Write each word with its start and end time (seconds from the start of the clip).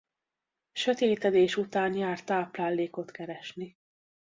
Sötétedés 0.71 1.55
után 1.57 1.93
jár 1.95 2.23
táplálékot 2.23 3.11
keresni. 3.11 3.75